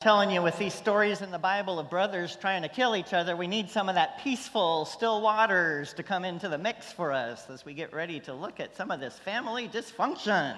[0.00, 3.36] telling you with these stories in the Bible of brothers trying to kill each other,
[3.36, 7.50] we need some of that peaceful, still waters to come into the mix for us
[7.50, 10.56] as we get ready to look at some of this family dysfunction.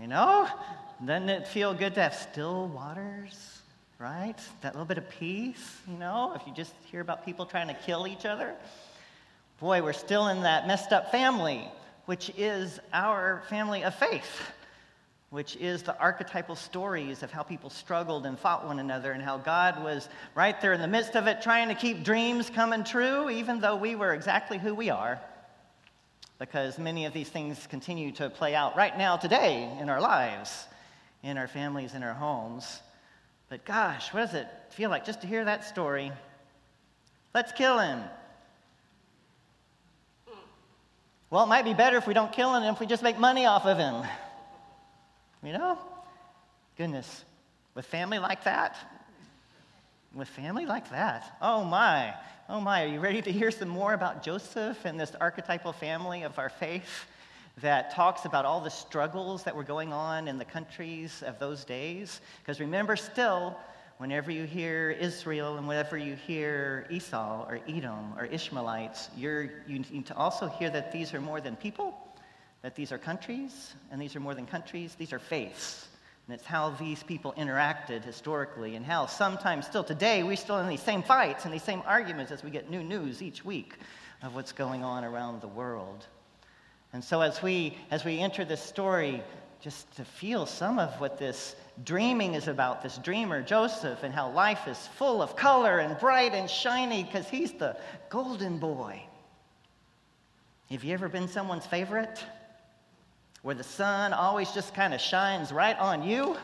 [0.00, 0.48] You know?
[1.04, 3.60] Doesn't it feel good to have still waters,
[4.00, 4.34] right?
[4.60, 7.74] That little bit of peace, you know, if you just hear about people trying to
[7.74, 8.56] kill each other.
[9.60, 11.68] Boy, we're still in that messed up family,
[12.06, 14.40] which is our family of faith
[15.30, 19.36] which is the archetypal stories of how people struggled and fought one another and how
[19.36, 23.28] God was right there in the midst of it trying to keep dreams coming true,
[23.28, 25.20] even though we were exactly who we are.
[26.38, 30.66] Because many of these things continue to play out right now, today, in our lives,
[31.22, 32.80] in our families, in our homes.
[33.48, 36.12] But gosh, what does it feel like just to hear that story?
[37.34, 38.00] Let's kill him.
[41.30, 43.46] Well, it might be better if we don't kill him if we just make money
[43.46, 44.04] off of him.
[45.46, 45.78] You know?
[46.76, 47.24] Goodness.
[47.76, 48.76] With family like that?
[50.12, 51.36] With family like that?
[51.40, 52.14] Oh my.
[52.48, 52.82] Oh my.
[52.82, 56.48] Are you ready to hear some more about Joseph and this archetypal family of our
[56.48, 57.06] faith
[57.62, 61.64] that talks about all the struggles that were going on in the countries of those
[61.64, 62.20] days?
[62.42, 63.56] Because remember, still,
[63.98, 70.06] whenever you hear Israel and whenever you hear Esau or Edom or Ishmaelites, you need
[70.06, 72.05] to also hear that these are more than people
[72.66, 75.86] that these are countries, and these are more than countries, these are faiths.
[76.26, 80.68] And it's how these people interacted historically, and how sometimes still today we're still in
[80.68, 83.74] these same fights and these same arguments as we get new news each week
[84.24, 86.08] of what's going on around the world.
[86.92, 89.22] And so as we as we enter this story,
[89.60, 94.28] just to feel some of what this dreaming is about, this dreamer, Joseph, and how
[94.32, 97.76] life is full of color and bright and shiny because he's the
[98.08, 99.00] golden boy.
[100.68, 102.24] Have you ever been someone's favorite?
[103.46, 106.36] Where the sun always just kind of shines right on you,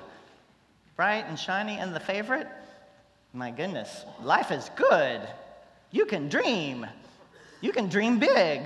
[0.95, 2.47] bright and shiny and the favorite?
[3.33, 5.21] My goodness, life is good.
[5.91, 6.87] You can dream.
[7.61, 8.63] You can dream big,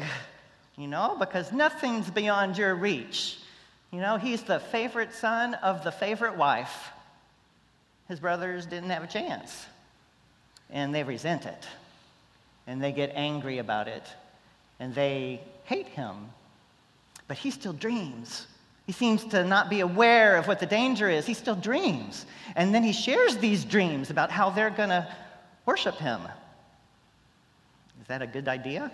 [0.76, 3.38] you know, because nothing's beyond your reach.
[3.90, 6.90] You know, he's the favorite son of the favorite wife.
[8.06, 9.64] His brothers didn't have a chance.
[10.68, 11.66] And they resent it.
[12.66, 14.04] And they get angry about it.
[14.78, 16.28] And they hate him
[17.28, 18.46] but he still dreams.
[18.86, 21.26] He seems to not be aware of what the danger is.
[21.26, 22.24] He still dreams.
[22.54, 25.08] And then he shares these dreams about how they're going to
[25.64, 26.20] worship him.
[28.00, 28.92] Is that a good idea?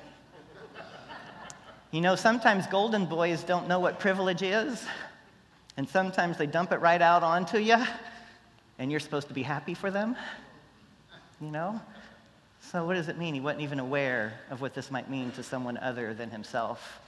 [1.90, 4.82] You know, sometimes golden boys don't know what privilege is,
[5.76, 7.76] and sometimes they dump it right out onto you,
[8.78, 10.16] and you're supposed to be happy for them.
[11.42, 11.78] You know?
[12.62, 13.34] So, what does it mean?
[13.34, 17.00] He wasn't even aware of what this might mean to someone other than himself.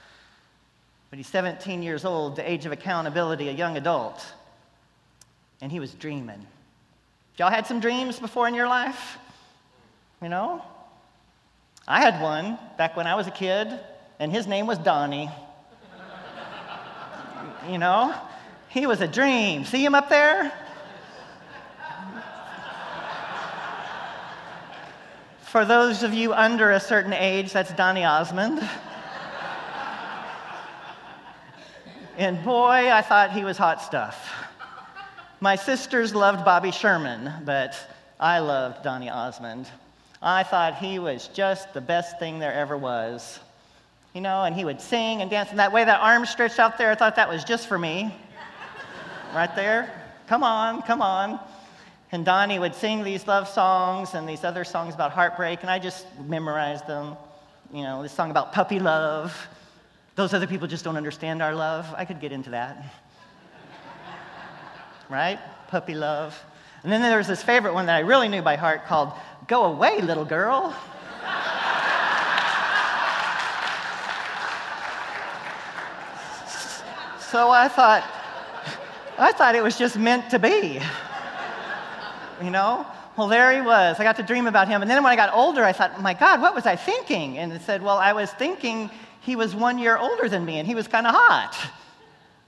[1.15, 4.21] But he's 17 years old, the age of accountability, a young adult.
[5.61, 6.45] And he was dreaming.
[7.37, 9.17] Y'all had some dreams before in your life?
[10.21, 10.61] You know?
[11.87, 13.79] I had one back when I was a kid,
[14.19, 15.29] and his name was Donny.
[17.71, 18.13] you know?
[18.67, 19.63] He was a dream.
[19.63, 20.51] See him up there?
[25.43, 28.67] For those of you under a certain age, that's Donny Osmond.
[32.17, 34.31] And boy, I thought he was hot stuff.
[35.41, 37.75] My sisters loved Bobby Sherman, but
[38.21, 39.67] I loved Donny Osmond.
[40.21, 43.41] I thought he was just the best thing there ever was.
[44.13, 46.77] You know, and he would sing and dance in that way, that arm stretched out
[46.77, 48.15] there, I thought that was just for me.
[49.33, 49.91] right there.
[50.27, 51.37] Come on, come on.
[52.13, 55.79] And Donny would sing these love songs and these other songs about heartbreak, and I
[55.79, 57.17] just memorized them.
[57.73, 59.35] You know, this song about puppy love
[60.15, 61.93] those other people just don't understand our love.
[61.97, 62.83] I could get into that.
[65.09, 65.39] right?
[65.67, 66.41] Puppy love.
[66.83, 69.11] And then there was this favorite one that I really knew by heart called
[69.47, 70.73] Go Away, Little Girl.
[77.19, 78.09] so I thought,
[79.17, 80.79] I thought it was just meant to be.
[82.41, 82.85] You know?
[83.17, 83.99] Well, there he was.
[83.99, 84.81] I got to dream about him.
[84.81, 87.37] And then when I got older, I thought, my God, what was I thinking?
[87.37, 88.89] And it said, well, I was thinking
[89.25, 91.57] he was one year older than me and he was kind of hot.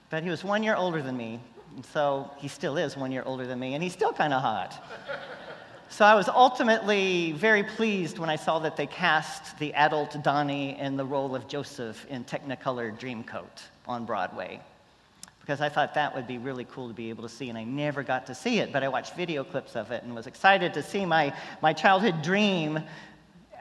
[0.10, 1.40] But he was one year older than me.
[1.76, 4.42] And so he still is one year older than me and he's still kind of
[4.42, 4.84] hot.
[5.90, 10.78] So I was ultimately very pleased when I saw that they cast the adult Donny
[10.78, 14.60] in the role of Joseph in Technicolor Dreamcoat on Broadway.
[15.40, 17.64] Because I thought that would be really cool to be able to see, and I
[17.64, 20.74] never got to see it, but I watched video clips of it and was excited
[20.74, 22.84] to see my, my childhood dream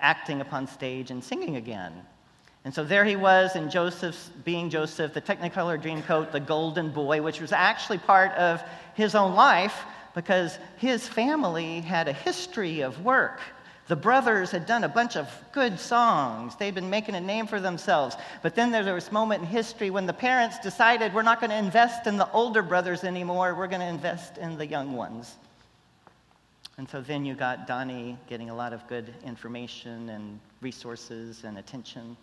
[0.01, 1.93] acting upon stage and singing again.
[2.67, 7.23] And so there he was in Joseph's, being Joseph, the Technicolor Dreamcoat, the golden boy,
[7.23, 8.61] which was actually part of
[8.95, 9.85] his own life
[10.17, 13.39] because his family had a history of work.
[13.87, 16.57] The brothers had done a bunch of good songs.
[16.57, 18.17] They'd been making a name for themselves.
[18.43, 21.51] But then there was this moment in history when the parents decided we're not going
[21.51, 25.37] to invest in the older brothers anymore, we're going to invest in the young ones.
[26.79, 31.59] And so then you got Donny getting a lot of good information and resources and
[31.59, 32.17] attention,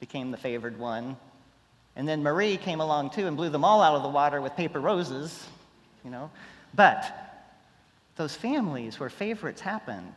[0.00, 1.16] became the favored one.
[1.96, 4.54] And then Marie came along too and blew them all out of the water with
[4.56, 5.46] paper roses,
[6.04, 6.30] you know.
[6.74, 7.04] But
[8.16, 10.14] those families where favorites happen,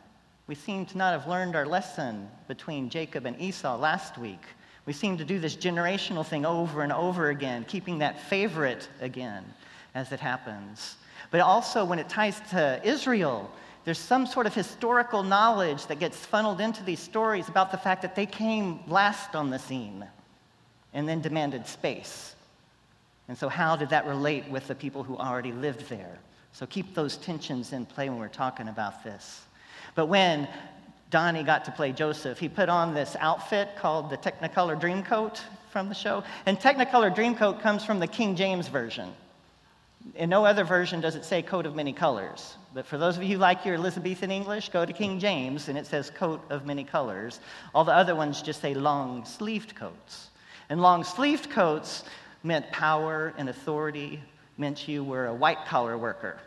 [0.48, 4.42] we seem to not have learned our lesson between Jacob and Esau last week.
[4.86, 9.46] We seem to do this generational thing over and over again, keeping that favorite again
[9.94, 10.98] as it happens.
[11.30, 13.52] But also, when it ties to Israel,
[13.84, 18.02] there's some sort of historical knowledge that gets funneled into these stories about the fact
[18.04, 20.06] that they came last on the scene
[20.94, 22.36] and then demanded space.
[23.28, 26.20] And so, how did that relate with the people who already lived there?
[26.52, 29.46] So, keep those tensions in play when we're talking about this.
[29.96, 30.48] But when
[31.10, 35.40] Donny got to play Joseph, he put on this outfit called the Technicolor Dreamcoat
[35.72, 36.24] from the show.
[36.46, 39.14] And Technicolor Dreamcoat comes from the King James Version.
[40.16, 42.58] In no other version does it say coat of many colors.
[42.74, 45.78] But for those of you who like your Elizabethan English, go to King James and
[45.78, 47.40] it says coat of many colors.
[47.74, 50.30] All the other ones just say long sleeved coats.
[50.70, 52.04] And long sleeved coats
[52.44, 54.22] meant power and authority,
[54.58, 56.40] meant you were a white collar worker.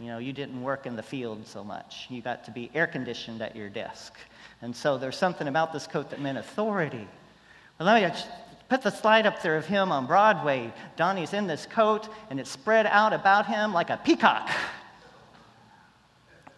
[0.00, 2.06] You know, you didn't work in the field so much.
[2.10, 4.14] You got to be air conditioned at your desk.
[4.60, 7.06] And so there's something about this coat that meant authority.
[7.78, 8.24] Let me
[8.74, 10.72] put the slide up there of him on Broadway.
[10.96, 14.50] Donny's in this coat, and it's spread out about him like a peacock.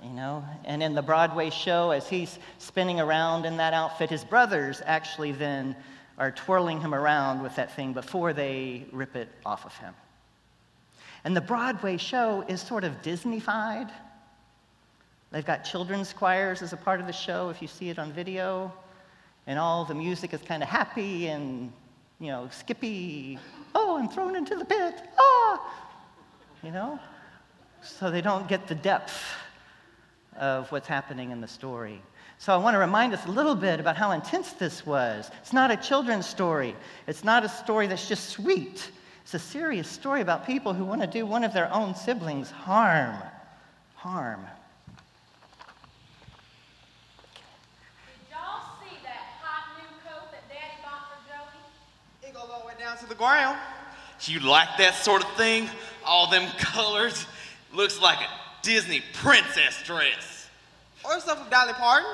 [0.02, 4.24] You know, and in the Broadway show, as he's spinning around in that outfit, his
[4.24, 5.76] brothers actually then
[6.16, 9.92] are twirling him around with that thing before they rip it off of him.
[11.24, 13.90] And the Broadway show is sort of Disneyfied.
[15.32, 18.10] They've got children's choirs as a part of the show, if you see it on
[18.10, 18.72] video.
[19.46, 21.74] And all the music is kind of happy and,
[22.20, 23.38] you know, skippy.
[23.74, 25.02] Oh, I'm thrown into the pit.
[25.18, 25.74] Ah!
[26.62, 26.98] You know?
[27.82, 29.22] So they don't get the depth
[30.38, 32.02] of what's happening in the story.
[32.38, 35.30] So I want to remind us a little bit about how intense this was.
[35.40, 36.76] It's not a children's story,
[37.06, 38.90] it's not a story that's just sweet.
[39.22, 42.48] It's a serious story about people who want to do one of their own siblings
[42.48, 43.16] harm.
[43.96, 44.46] Harm.
[48.06, 52.28] Did y'all see that hot new coat that Daddy bought for Joey?
[52.28, 53.58] It goes all the way down to the ground.
[54.22, 55.68] You like that sort of thing?
[56.04, 57.26] All them colors?
[57.72, 58.28] Looks like a
[58.62, 60.48] Disney princess dress.
[61.04, 62.08] Or stuff from Dolly Parton.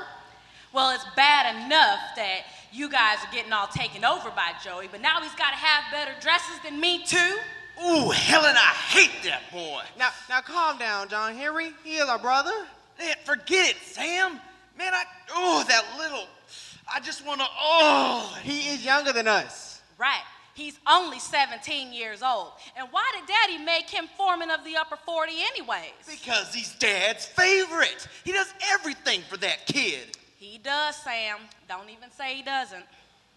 [0.73, 2.41] Well, it's bad enough that
[2.73, 5.85] you guys are getting all taken over by Joey, but now he's got to have
[5.93, 7.39] better dresses than me, too.
[7.85, 9.83] Ooh, Helen, I hate that boy.
[9.99, 11.73] Now, now calm down, John Henry.
[11.85, 12.67] He is our brother.
[12.99, 14.41] Man, forget it, Sam.
[14.79, 15.05] Man, I,
[15.35, 16.27] oh, that little,
[16.93, 18.37] I just want to, oh.
[18.43, 19.81] He is younger than us.
[19.99, 20.23] Right.
[20.55, 22.53] He's only 17 years old.
[22.77, 25.93] And why did Daddy make him foreman of the upper 40 anyways?
[26.07, 28.07] Because he's Dad's favorite.
[28.25, 30.17] He does everything for that kid.
[30.37, 31.39] He does, Sam.
[31.69, 32.85] Don't even say he doesn't.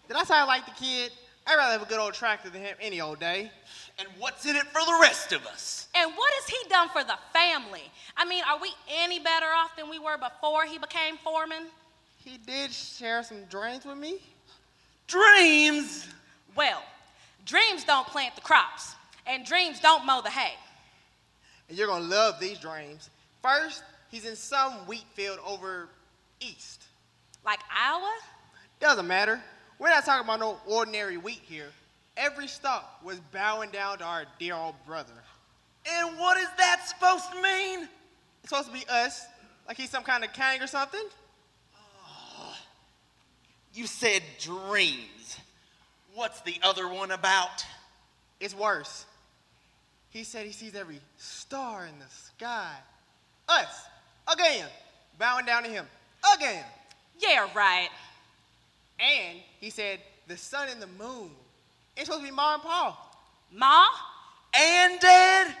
[0.08, 1.12] Did I say I like the kid?
[1.46, 3.50] I'd rather have a good old tractor than him any old day.
[3.98, 5.88] And what's in it for the rest of us?
[5.94, 7.84] And what has he done for the family?
[8.16, 11.64] I mean, are we any better off than we were before he became foreman?
[12.18, 14.18] He did share some dreams with me.
[15.06, 16.08] Dreams?
[16.56, 16.82] Well,
[17.46, 18.94] dreams don't plant the crops,
[19.26, 20.54] and dreams don't mow the hay.
[21.68, 23.08] And you're gonna love these dreams.
[23.42, 25.88] First, he's in some wheat field over
[26.40, 26.82] east.
[27.44, 28.12] Like Iowa?
[28.80, 29.40] Doesn't matter.
[29.78, 31.68] We're not talking about no ordinary wheat here.
[32.16, 35.12] Every stalk was bowing down to our dear old brother.
[35.88, 37.88] And what is that supposed to mean?
[38.42, 39.24] It's supposed to be us,
[39.68, 41.02] like he's some kind of king or something.
[41.76, 42.56] Oh,
[43.74, 45.38] you said dreams.
[46.16, 47.62] What's the other one about?
[48.40, 49.04] It's worse.
[50.08, 52.72] He said he sees every star in the sky.
[53.46, 53.84] Us,
[54.32, 54.66] again,
[55.18, 55.84] bowing down to him,
[56.34, 56.64] again.
[57.18, 57.90] Yeah, right.
[58.98, 61.30] And he said the sun and the moon.
[61.98, 62.98] It's supposed to be Ma and Pa.
[63.52, 63.84] Ma?
[64.58, 65.54] And Dad?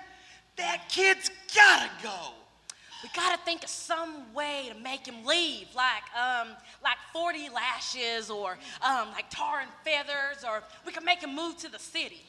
[0.56, 2.32] That kid's gotta go.
[3.06, 6.48] We gotta think of some way to make him leave, like um,
[6.82, 11.56] like 40 lashes or um, like tar and feathers, or we could make him move
[11.58, 12.24] to the city.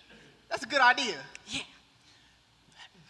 [0.49, 1.15] That's a good idea.
[1.47, 1.61] Yeah.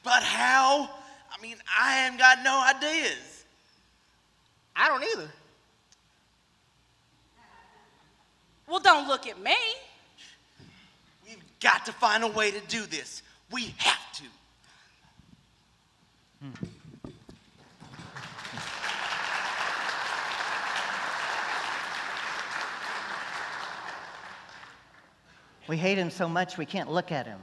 [0.02, 0.90] But how?
[1.30, 3.44] I mean, I ain't got no ideas.
[4.74, 5.30] I don't either.
[8.70, 9.58] Well, don't look at me.
[11.26, 13.24] We've got to find a way to do this.
[13.52, 14.24] We have to.
[25.68, 27.40] We hate him so much we can't look at him.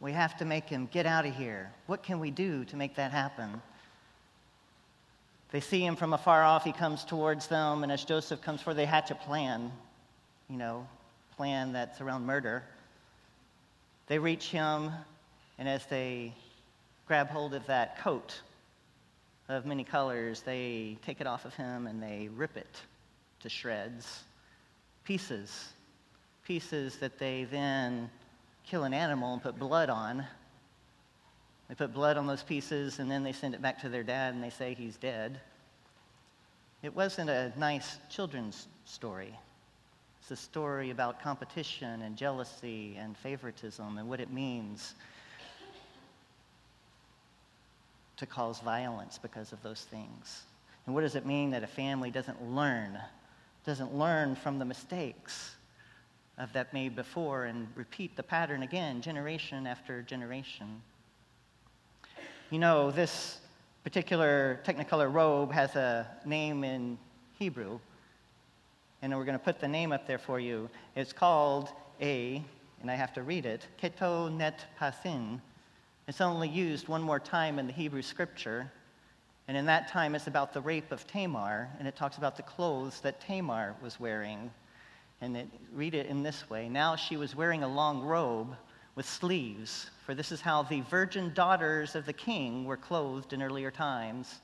[0.00, 1.72] We have to make him get out of here.
[1.86, 3.62] What can we do to make that happen?
[5.50, 6.64] They see him from afar off.
[6.64, 9.72] He comes towards them, and as Joseph comes forward, they hatch a plan,
[10.50, 10.86] you know,
[11.36, 12.64] plan that's around murder.
[14.08, 14.90] They reach him,
[15.58, 16.34] and as they
[17.06, 18.40] grab hold of that coat
[19.48, 22.80] of many colors, they take it off of him and they rip it
[23.40, 24.24] to shreds,
[25.04, 25.68] pieces,
[26.52, 28.10] pieces that they then
[28.62, 30.22] kill an animal and put blood on.
[31.66, 34.34] They put blood on those pieces and then they send it back to their dad
[34.34, 35.40] and they say he's dead.
[36.82, 39.34] It wasn't a nice children's story.
[40.20, 44.94] It's a story about competition and jealousy and favoritism and what it means
[48.18, 50.42] to cause violence because of those things.
[50.84, 52.98] And what does it mean that a family doesn't learn,
[53.64, 55.54] doesn't learn from the mistakes
[56.38, 60.82] of that made before and repeat the pattern again, generation after generation?
[62.50, 63.38] You know, this
[63.84, 66.98] particular Technicolor robe has a name in
[67.38, 67.78] Hebrew,
[69.00, 70.68] and we're going to put the name up there for you.
[70.94, 71.70] It's called
[72.00, 72.42] a,
[72.80, 75.40] and I have to read it, Keto Net Pasin,
[76.08, 78.70] it's only used one more time in the Hebrew scripture.
[79.48, 82.42] And in that time, it's about the rape of Tamar, and it talks about the
[82.42, 84.50] clothes that Tamar was wearing.
[85.22, 88.54] And it, read it in this way Now she was wearing a long robe
[88.94, 93.42] with sleeves, for this is how the virgin daughters of the king were clothed in
[93.42, 94.42] earlier times.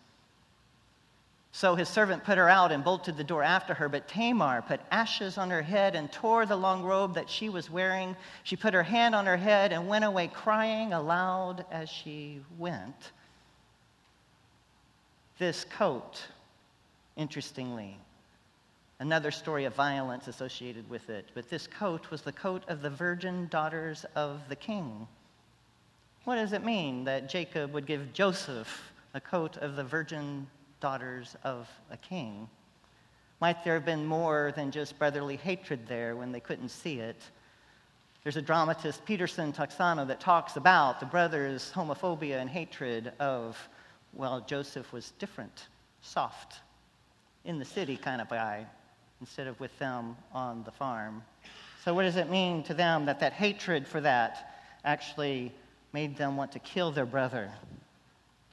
[1.52, 3.88] So his servant put her out and bolted the door after her.
[3.88, 7.68] But Tamar put ashes on her head and tore the long robe that she was
[7.68, 8.14] wearing.
[8.44, 13.12] She put her hand on her head and went away crying aloud as she went.
[15.38, 16.22] This coat,
[17.16, 17.98] interestingly,
[19.00, 22.90] another story of violence associated with it, but this coat was the coat of the
[22.90, 25.06] virgin daughters of the king.
[26.24, 30.46] What does it mean that Jacob would give Joseph a coat of the virgin
[30.80, 32.48] daughters of a king?
[33.40, 37.22] Might there have been more than just brotherly hatred there when they couldn't see it?
[38.24, 43.56] There's a dramatist, Peterson Toscano, that talks about the brothers' homophobia and hatred of,
[44.12, 45.68] well, Joseph was different,
[46.02, 46.56] soft,
[47.44, 48.66] in the city kind of guy,
[49.20, 51.22] instead of with them on the farm.
[51.84, 55.52] So, what does it mean to them that that hatred for that actually
[55.92, 57.50] made them want to kill their brother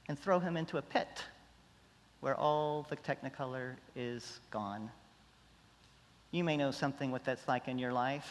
[0.08, 1.24] and throw him into a pit?
[2.20, 4.90] where all the technicolor is gone.
[6.32, 8.28] You may know something what that's like in your life.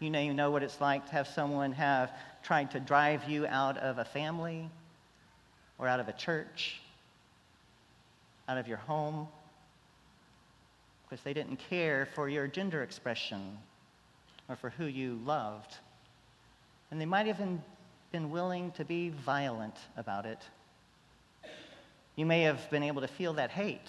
[0.00, 2.12] You may know what it's like to have someone have
[2.42, 4.68] tried to drive you out of a family
[5.78, 6.80] or out of a church,
[8.46, 9.26] out of your home,
[11.08, 13.56] because they didn't care for your gender expression
[14.48, 15.76] or for who you loved.
[16.90, 17.62] And they might have even
[18.12, 20.38] been willing to be violent about it.
[22.16, 23.88] You may have been able to feel that hate.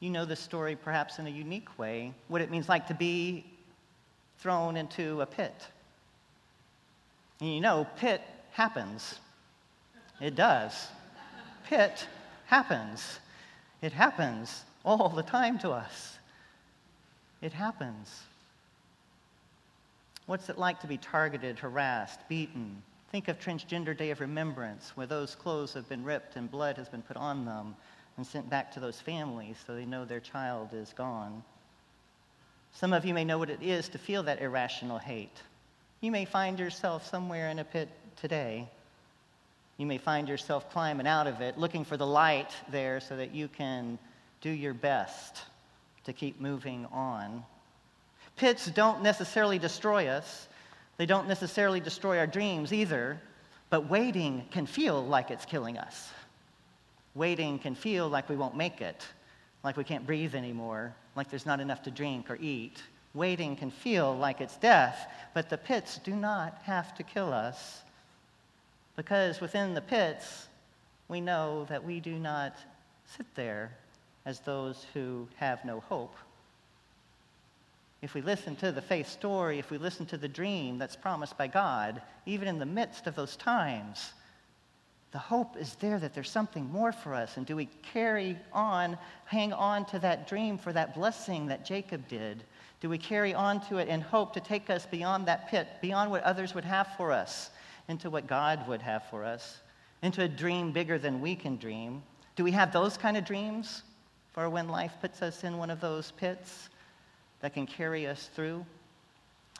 [0.00, 3.46] You know this story perhaps in a unique way, what it means like to be
[4.38, 5.66] thrown into a pit.
[7.40, 9.20] And you know, pit happens.
[10.20, 10.88] It does.
[11.66, 12.06] Pit
[12.46, 13.20] happens.
[13.80, 16.18] It happens all the time to us.
[17.40, 18.22] It happens.
[20.26, 22.82] What's it like to be targeted, harassed, beaten,
[23.14, 26.88] Think of Transgender Day of Remembrance, where those clothes have been ripped and blood has
[26.88, 27.76] been put on them
[28.16, 31.44] and sent back to those families so they know their child is gone.
[32.72, 35.42] Some of you may know what it is to feel that irrational hate.
[36.00, 38.68] You may find yourself somewhere in a pit today.
[39.76, 43.32] You may find yourself climbing out of it, looking for the light there so that
[43.32, 43.96] you can
[44.44, 45.40] do your best
[46.04, 47.42] to keep moving on.
[48.36, 50.48] Pits don't necessarily destroy us,
[50.98, 53.18] they don't necessarily destroy our dreams either,
[53.70, 56.10] but waiting can feel like it's killing us.
[57.14, 59.06] Waiting can feel like we won't make it,
[59.62, 62.82] like we can't breathe anymore, like there's not enough to drink or eat.
[63.14, 67.80] Waiting can feel like it's death, but the pits do not have to kill us
[68.94, 70.48] because within the pits,
[71.08, 72.58] we know that we do not
[73.06, 73.72] sit there
[74.26, 76.14] as those who have no hope
[78.04, 81.38] if we listen to the faith story, if we listen to the dream that's promised
[81.38, 84.12] by God, even in the midst of those times,
[85.12, 87.38] the hope is there that there's something more for us.
[87.38, 92.06] And do we carry on, hang on to that dream for that blessing that Jacob
[92.06, 92.44] did?
[92.82, 96.10] Do we carry on to it and hope to take us beyond that pit, beyond
[96.10, 97.48] what others would have for us,
[97.88, 99.60] into what God would have for us,
[100.02, 102.02] into a dream bigger than we can dream?
[102.36, 103.82] Do we have those kind of dreams
[104.34, 106.68] for when life puts us in one of those pits?
[107.44, 108.64] that can carry us through?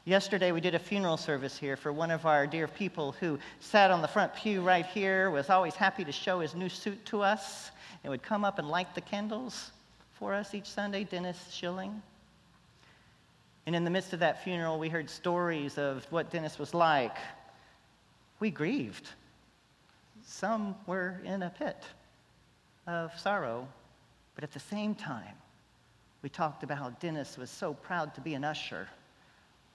[0.07, 3.91] Yesterday, we did a funeral service here for one of our dear people who sat
[3.91, 7.21] on the front pew right here, was always happy to show his new suit to
[7.21, 9.71] us, and would come up and light the candles
[10.19, 12.01] for us each Sunday, Dennis Schilling.
[13.67, 17.19] And in the midst of that funeral, we heard stories of what Dennis was like.
[18.41, 19.11] We grieved.
[20.25, 21.85] Some were in a pit
[22.87, 23.69] of sorrow,
[24.35, 25.37] but at the same time,
[26.23, 28.89] we talked about how Dennis was so proud to be an usher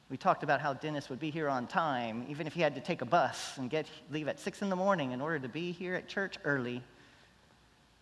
[0.10, 2.82] we talked about how Dennis would be here on time, even if he had to
[2.82, 5.72] take a bus and get, leave at 6 in the morning in order to be
[5.72, 6.82] here at church early.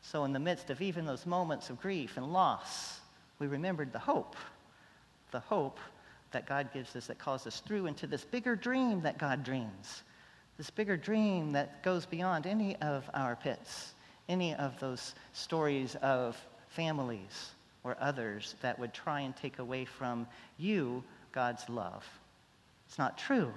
[0.02, 3.02] So, in the midst of even those moments of grief and loss,
[3.40, 4.38] we remembered the hope,
[5.32, 5.80] the hope
[6.32, 10.04] that God gives us that calls us through into this bigger dream that God dreams,
[10.58, 13.96] this bigger dream that goes beyond any of our pits,
[14.30, 16.38] any of those stories of
[16.70, 17.52] families
[17.84, 22.06] or others that would try and take away from you God's love.
[22.88, 23.52] It's not true.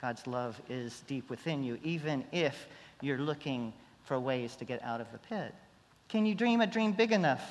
[0.00, 2.66] God's love is deep within you, even if
[3.00, 3.72] you're looking
[4.04, 5.54] for ways to get out of the pit.
[6.08, 7.42] Can you dream a dream big enough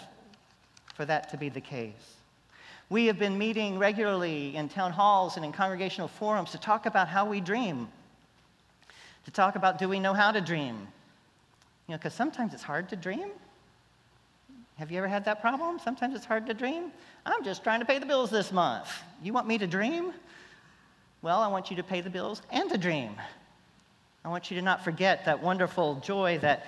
[0.94, 2.16] for that to be the case?
[2.90, 7.08] We have been meeting regularly in town halls and in congregational forums to talk about
[7.08, 7.88] how we dream,
[9.26, 10.88] to talk about do we know how to dream?
[11.92, 13.28] Know, because sometimes it's hard to dream.
[14.78, 15.78] Have you ever had that problem?
[15.78, 16.94] Sometimes it's hard to dream.
[17.26, 18.90] I'm just trying to pay the bills this month.
[19.22, 20.14] You want me to dream?
[21.22, 23.12] Well, I want you to pay the bills and to dream.
[24.24, 26.66] I want you to not forget that wonderful joy that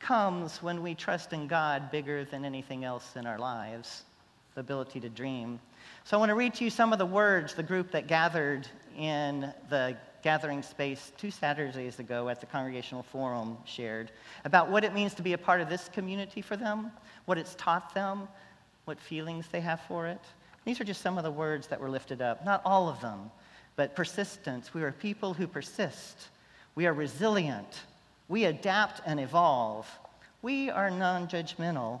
[0.00, 4.02] comes when we trust in God bigger than anything else in our lives,
[4.54, 5.58] the ability to dream.
[6.04, 8.68] So I want to read to you some of the words the group that gathered
[8.98, 14.10] in the gathering space two Saturdays ago at the Congregational Forum shared
[14.44, 16.90] about what it means to be a part of this community for them,
[17.24, 18.28] what it's taught them,
[18.84, 20.20] what feelings they have for it.
[20.64, 23.30] These are just some of the words that were lifted up, not all of them,
[23.76, 24.74] but persistence.
[24.74, 26.28] We are people who persist.
[26.74, 27.80] We are resilient.
[28.28, 29.88] We adapt and evolve.
[30.42, 32.00] We are non judgmental.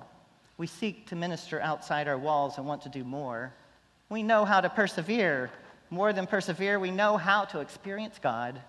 [0.58, 3.52] We seek to minister outside our walls and want to do more.
[4.10, 5.50] We know how to persevere.
[5.90, 8.60] More than persevere, we know how to experience God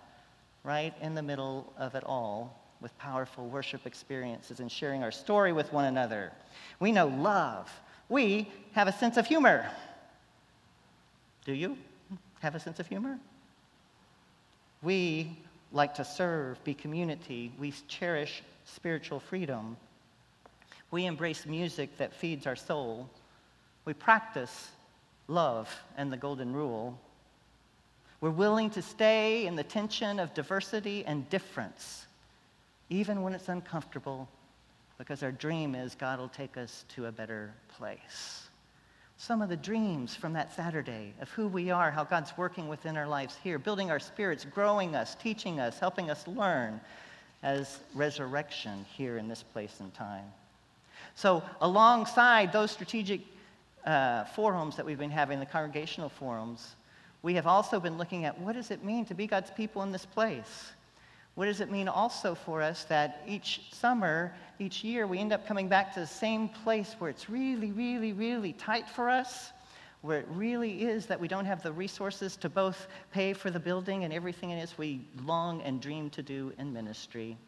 [0.64, 5.52] right in the middle of it all with powerful worship experiences and sharing our story
[5.52, 6.32] with one another.
[6.80, 7.70] We know love
[8.12, 9.66] we have a sense of humor.
[11.46, 11.78] Do you
[12.40, 13.18] have a sense of humor?
[14.82, 15.34] We
[15.72, 17.52] like to serve, be community.
[17.58, 19.78] We cherish spiritual freedom.
[20.90, 23.08] We embrace music that feeds our soul.
[23.86, 24.72] We practice
[25.26, 26.98] love and the golden rule.
[28.22, 32.06] We're willing to stay in the tension of diversity and difference,
[32.88, 34.28] even when it's uncomfortable
[34.96, 38.46] because our dream is God will take us to a better place.
[39.16, 42.96] Some of the dreams from that Saturday of who we are, how God's working within
[42.96, 46.80] our lives here, building our spirits, growing us, teaching us, helping us learn
[47.42, 50.26] as resurrection here in this place and time.
[51.16, 53.22] So, alongside those strategic
[53.84, 56.76] uh, forums that we've been having, the congregational forums,
[57.22, 59.92] we have also been looking at what does it mean to be God's people in
[59.92, 60.72] this place?
[61.34, 65.46] What does it mean also for us that each summer, each year, we end up
[65.46, 69.52] coming back to the same place where it's really, really, really tight for us,
[70.02, 73.60] where it really is that we don't have the resources to both pay for the
[73.60, 77.38] building and everything it is we long and dream to do in ministry?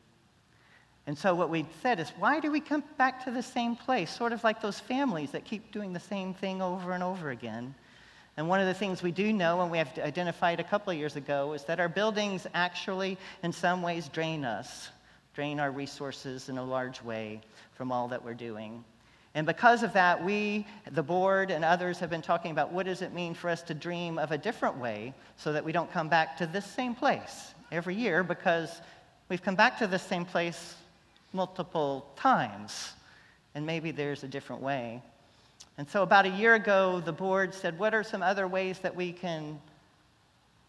[1.07, 4.11] And so, what we said is, why do we come back to the same place?
[4.11, 7.75] Sort of like those families that keep doing the same thing over and over again.
[8.37, 10.99] And one of the things we do know, and we have identified a couple of
[10.99, 14.89] years ago, is that our buildings actually, in some ways, drain us,
[15.35, 17.41] drain our resources in a large way
[17.75, 18.85] from all that we're doing.
[19.37, 23.03] And because of that, we, the board, and others have been talking about what does
[23.03, 26.09] it mean for us to dream of a different way so that we don't come
[26.09, 28.81] back to this same place every year because
[29.29, 30.77] we've come back to this same place
[31.33, 32.93] multiple times.
[33.57, 35.03] And maybe there's a different way.
[35.77, 38.95] And so, about a year ago, the board said, What are some other ways that
[38.95, 39.61] we can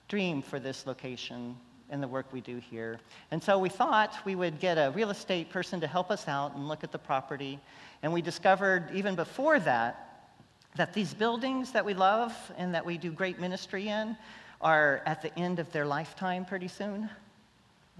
[0.07, 1.55] dream for this location
[1.91, 2.99] and the work we do here?
[3.29, 6.55] And so, we thought we would get a real estate person to help us out
[6.55, 7.59] and look at the property.
[8.01, 10.33] And we discovered, even before that,
[10.75, 14.17] that these buildings that we love and that we do great ministry in
[14.59, 17.09] are at the end of their lifetime pretty soon.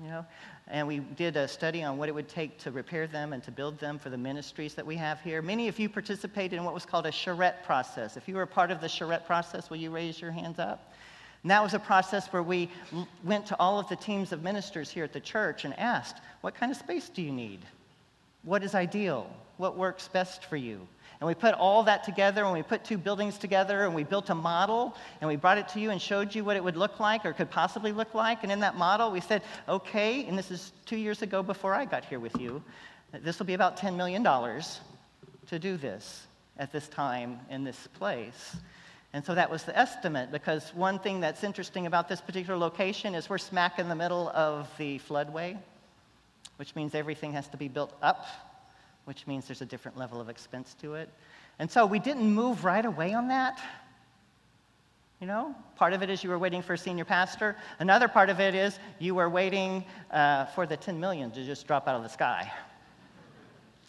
[0.02, 0.26] You know,
[0.68, 3.52] and we did a study on what it would take to repair them and to
[3.52, 5.42] build them for the ministries that we have here.
[5.42, 8.18] Many of you participated in what was called a charrette process.
[8.18, 10.92] If you were a part of the charrette process, will you raise your hands up?
[11.44, 12.70] And that was a process where we
[13.24, 16.56] went to all of the teams of ministers here at the church and asked, What
[16.56, 17.60] kind of space do you need?
[18.44, 19.32] What is ideal?
[19.58, 20.88] What works best for you?
[21.20, 24.30] And we put all that together and we put two buildings together and we built
[24.30, 27.00] a model and we brought it to you and showed you what it would look
[27.00, 28.44] like or could possibly look like.
[28.44, 31.86] And in that model, we said, okay, and this is two years ago before I
[31.86, 32.62] got here with you,
[33.12, 38.58] this will be about $10 million to do this at this time in this place.
[39.14, 43.16] And so that was the estimate because one thing that's interesting about this particular location
[43.16, 45.58] is we're smack in the middle of the floodway,
[46.58, 48.26] which means everything has to be built up
[49.06, 51.10] which means there's a different level of expense to it.
[51.60, 53.62] And so we didn't move right away on that.
[55.22, 57.56] You know, part of it is you were waiting for a senior pastor.
[57.80, 61.66] Another part of it is you were waiting uh, for the 10 million to just
[61.66, 62.52] drop out of the sky.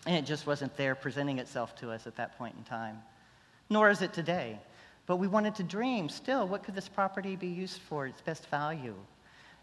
[0.07, 3.02] And it just wasn't there presenting itself to us at that point in time.
[3.68, 4.61] Nor is it today.
[5.07, 8.46] But we wanted to dream still what could this property be used for, its best
[8.46, 8.94] value?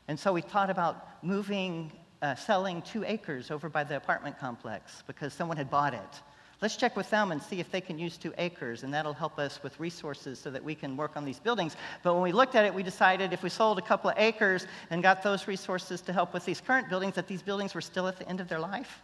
[0.10, 1.92] And so we thought about moving
[2.24, 6.22] uh, selling two acres over by the apartment complex because someone had bought it.
[6.62, 9.38] Let's check with them and see if they can use two acres, and that'll help
[9.38, 11.76] us with resources so that we can work on these buildings.
[12.02, 14.66] But when we looked at it, we decided if we sold a couple of acres
[14.90, 18.08] and got those resources to help with these current buildings, that these buildings were still
[18.08, 19.02] at the end of their life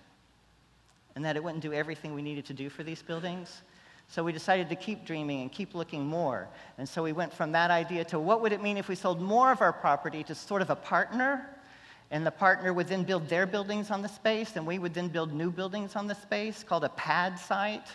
[1.15, 3.63] and that it wouldn't do everything we needed to do for these buildings.
[4.07, 6.47] So we decided to keep dreaming and keep looking more.
[6.77, 9.19] And so we went from that idea to what would it mean if we sold
[9.21, 11.49] more of our property to sort of a partner
[12.11, 15.09] and the partner would then build their buildings on the space, and we would then
[15.09, 17.87] build new buildings on the space called a pad site.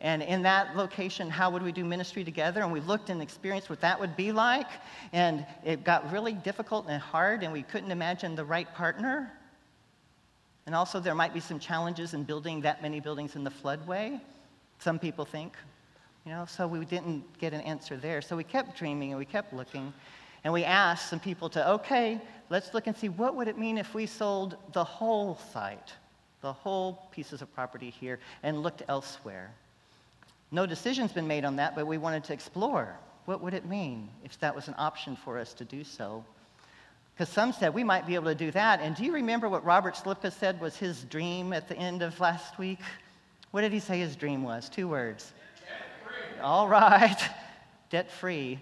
[0.00, 2.60] And in that location, how would we do ministry together?
[2.60, 4.68] And we looked and experienced what that would be like.
[5.12, 9.32] And it got really difficult and hard, and we couldn't imagine the right partner.
[10.66, 14.20] And also, there might be some challenges in building that many buildings in the floodway,
[14.78, 15.54] some people think.
[16.26, 18.20] You know, so we didn't get an answer there.
[18.20, 19.94] So we kept dreaming and we kept looking.
[20.44, 22.20] And we asked some people to, okay,
[22.50, 25.92] let's look and see what would it mean if we sold the whole site,
[26.40, 29.50] the whole pieces of property here, and looked elsewhere.
[30.50, 32.96] No decision's been made on that, but we wanted to explore
[33.26, 36.24] what would it mean if that was an option for us to do so.
[37.14, 38.80] Because some said we might be able to do that.
[38.80, 42.18] And do you remember what Robert Slipka said was his dream at the end of
[42.20, 42.78] last week?
[43.50, 44.68] What did he say his dream was?
[44.68, 45.32] Two words.
[46.40, 47.18] All right,
[47.90, 48.60] debt free.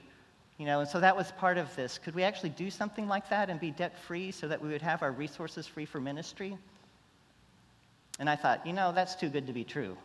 [0.59, 1.99] You know, and so that was part of this.
[1.99, 4.83] Could we actually do something like that and be debt free so that we would
[4.83, 6.57] have our resources free for ministry?
[8.19, 9.97] And I thought, you know, that's too good to be true.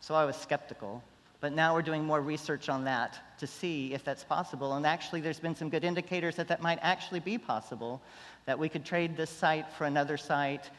[0.00, 1.02] So I was skeptical.
[1.40, 4.74] But now we're doing more research on that to see if that's possible.
[4.74, 8.00] And actually, there's been some good indicators that that might actually be possible,
[8.46, 10.70] that we could trade this site for another site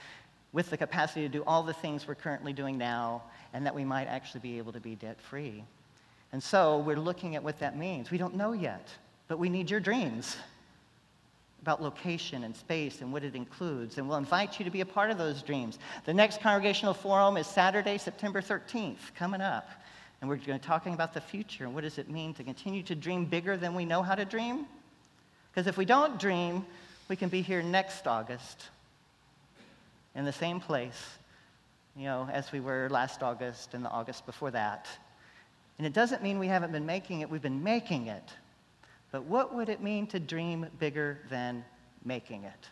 [0.54, 3.24] with the capacity to do all the things we're currently doing now,
[3.54, 5.66] and that we might actually be able to be debt free.
[6.32, 8.10] And so we're looking at what that means.
[8.10, 8.88] We don't know yet.
[9.34, 10.38] But we need your dreams
[11.64, 13.98] about location and space and what it includes.
[13.98, 15.80] And we'll invite you to be a part of those dreams.
[16.06, 19.68] The next congregational forum is Saturday, September 13th, coming up.
[20.22, 22.44] And we're going to be talking about the future and what does it mean to
[22.44, 24.68] continue to dream bigger than we know how to dream?
[25.52, 26.64] Because if we don't dream,
[27.10, 28.70] we can be here next August
[30.14, 31.18] in the same place,
[31.96, 34.88] you know, as we were last August and the August before that.
[35.80, 38.32] And it doesn't mean we haven't been making it, we've been making it.
[39.14, 41.64] But what would it mean to dream bigger than
[42.04, 42.70] making it?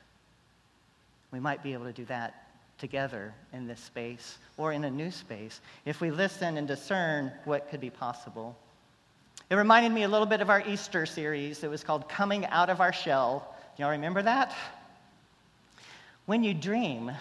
[1.31, 2.47] We might be able to do that
[2.79, 7.69] together in this space or in a new space if we listen and discern what
[7.69, 8.57] could be possible.
[9.51, 11.63] It reminded me a little bit of our Easter series.
[11.63, 13.55] It was called Coming Out of Our Shell.
[13.77, 14.51] Y'all remember that?
[16.25, 17.11] When you dream,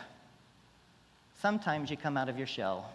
[1.43, 2.91] sometimes you come out of your shell.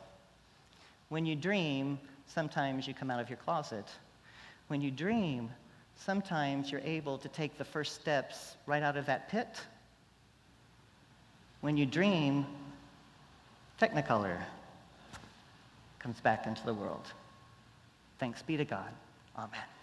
[1.10, 3.86] When you dream, sometimes you come out of your closet.
[4.70, 5.52] When you dream,
[5.98, 9.48] sometimes you're able to take the first steps right out of that pit.
[11.62, 12.46] When you dream,
[13.80, 14.38] Technicolor
[16.00, 17.12] comes back into the world.
[18.20, 18.92] Thanks be to God.
[19.38, 19.75] Amen.